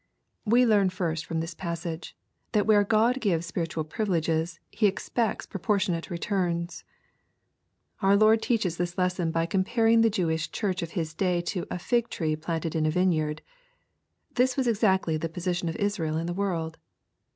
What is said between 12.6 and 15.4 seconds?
in a vineyanl." This was exactly the